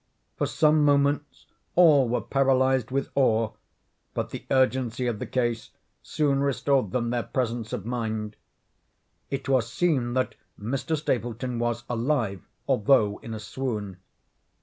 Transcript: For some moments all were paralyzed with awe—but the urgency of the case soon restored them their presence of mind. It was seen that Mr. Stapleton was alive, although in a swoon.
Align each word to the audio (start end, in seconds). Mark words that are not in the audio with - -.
For 0.35 0.47
some 0.47 0.83
moments 0.83 1.45
all 1.75 2.09
were 2.09 2.21
paralyzed 2.21 2.89
with 2.89 3.11
awe—but 3.13 4.31
the 4.31 4.47
urgency 4.49 5.05
of 5.05 5.19
the 5.19 5.27
case 5.27 5.69
soon 6.01 6.39
restored 6.41 6.89
them 6.89 7.11
their 7.11 7.21
presence 7.21 7.71
of 7.71 7.85
mind. 7.85 8.35
It 9.29 9.47
was 9.47 9.71
seen 9.71 10.13
that 10.13 10.33
Mr. 10.59 10.97
Stapleton 10.97 11.59
was 11.59 11.83
alive, 11.87 12.41
although 12.67 13.19
in 13.21 13.35
a 13.35 13.39
swoon. 13.39 13.97